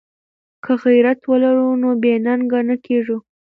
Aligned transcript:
که 0.63 0.73
غیرت 0.83 1.19
ولرو 1.31 1.69
نو 1.81 1.89
بې 2.01 2.13
ننګه 2.25 2.59
نه 2.69 2.75
کیږو. 2.85 3.17